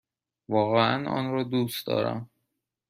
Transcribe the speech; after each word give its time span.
واقعا 0.49 1.05
آن 1.09 1.31
را 1.31 1.43
دوست 1.43 1.87
دارم! 1.87 2.29